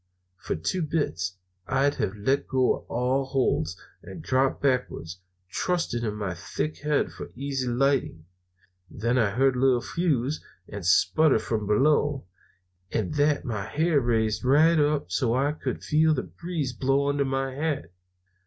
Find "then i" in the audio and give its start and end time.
8.89-9.29